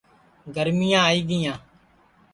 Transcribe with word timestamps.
گرمِِیاں 0.55 1.03
آئی 1.09 1.21
گِیاں 1.29 1.57